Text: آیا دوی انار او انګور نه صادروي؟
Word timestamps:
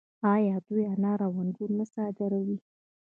آیا 0.33 0.55
دوی 0.67 0.83
انار 0.93 1.19
او 1.27 1.33
انګور 1.41 1.69
نه 1.79 1.85
صادروي؟ 1.93 2.57